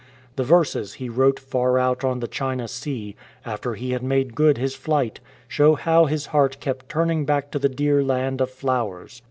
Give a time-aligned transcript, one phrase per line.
[0.35, 3.15] The verses he wrote far out on the China Sea,
[3.45, 7.59] after he had made good his flight, show how his heart kept turning back to
[7.59, 9.19] the dear land of flowers.